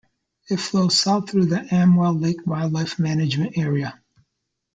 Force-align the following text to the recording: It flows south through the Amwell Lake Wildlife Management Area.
It 0.49 0.57
flows 0.57 0.97
south 0.97 1.29
through 1.29 1.45
the 1.45 1.67
Amwell 1.71 2.13
Lake 2.15 2.39
Wildlife 2.47 2.97
Management 2.97 3.55
Area. 3.55 4.01